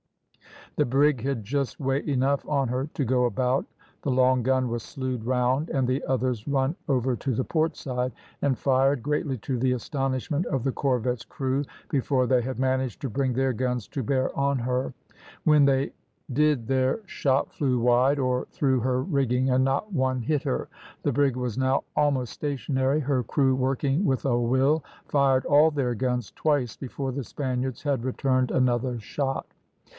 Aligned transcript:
The 0.77 0.85
brig 0.85 1.21
had 1.21 1.43
just 1.43 1.79
way 1.79 2.01
enough 2.07 2.47
on 2.47 2.69
her 2.69 2.87
to 2.95 3.05
go 3.05 3.25
about. 3.25 3.65
The 4.03 4.09
long 4.09 4.41
gun 4.41 4.67
was 4.69 4.81
slewed 4.81 5.25
round, 5.25 5.69
and 5.69 5.87
the 5.87 6.01
others 6.05 6.47
run 6.47 6.75
over 6.87 7.15
to 7.17 7.35
the 7.35 7.43
port 7.43 7.75
side, 7.75 8.13
and 8.41 8.57
fired, 8.57 9.03
greatly 9.03 9.37
to 9.39 9.59
the 9.59 9.73
astonishment 9.73 10.45
of 10.47 10.63
the 10.63 10.71
corvette's 10.71 11.25
crew, 11.25 11.65
before 11.89 12.25
they 12.25 12.41
had 12.41 12.57
managed 12.57 13.01
to 13.01 13.09
bring 13.09 13.33
their 13.33 13.53
guns 13.53 13.85
to 13.89 14.01
bear 14.01 14.35
on 14.35 14.57
her; 14.59 14.93
when 15.43 15.65
they 15.65 15.91
did 16.31 16.67
their 16.67 17.01
shot 17.05 17.51
flew 17.51 17.79
wide 17.79 18.17
or 18.17 18.47
through 18.49 18.79
her 18.79 19.03
rigging, 19.03 19.51
and 19.51 19.65
not 19.65 19.91
one 19.91 20.21
hit 20.21 20.41
her. 20.43 20.69
The 21.03 21.11
brig 21.13 21.35
was 21.35 21.57
now 21.59 21.83
almost 21.95 22.31
stationary, 22.33 23.01
her 23.01 23.23
crew 23.23 23.55
working 23.55 24.05
with 24.05 24.23
a 24.25 24.39
will, 24.39 24.83
fired 25.05 25.45
all 25.45 25.69
their 25.69 25.93
guns 25.93 26.31
twice 26.31 26.75
before 26.77 27.11
the 27.11 27.25
Spaniards 27.25 27.83
had 27.83 28.03
returned 28.05 28.49
another 28.51 28.97
shot. 28.99 29.45